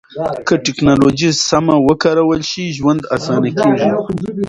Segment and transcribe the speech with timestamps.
[0.47, 3.89] که ټکنالوژي سمه وکارول شي، ژوند اسانه کېږي.